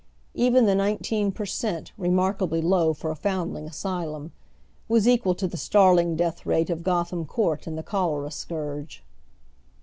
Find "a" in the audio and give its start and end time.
3.11-3.15